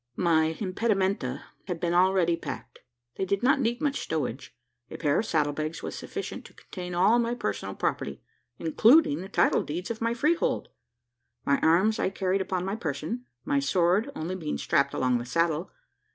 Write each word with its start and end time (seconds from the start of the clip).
My 0.17 0.55
impedimenta 0.59 1.43
had 1.67 1.79
been 1.79 1.93
already 1.93 2.35
packed. 2.35 2.79
They 3.17 3.25
did 3.25 3.43
not 3.43 3.59
need 3.61 3.79
much 3.81 3.99
stowage. 3.99 4.55
A 4.89 4.97
pair 4.97 5.19
of 5.19 5.27
saddle 5.27 5.53
bags 5.53 5.83
was 5.83 5.95
sufficient 5.95 6.43
to 6.45 6.55
contain 6.55 6.95
all 6.95 7.19
my 7.19 7.35
personal 7.35 7.75
property 7.75 8.19
including 8.57 9.21
the 9.21 9.29
title 9.29 9.61
deeds 9.61 9.91
of 9.91 10.01
my 10.01 10.15
freehold! 10.15 10.69
My 11.45 11.59
arms 11.59 11.99
I 11.99 12.09
carried 12.09 12.41
upon 12.41 12.65
my 12.65 12.75
person: 12.75 13.27
my 13.45 13.59
sword 13.59 14.09
only 14.15 14.33
being 14.33 14.57
strapped 14.57 14.95
along 14.95 15.19
the 15.19 15.23
saddle. 15.27 15.69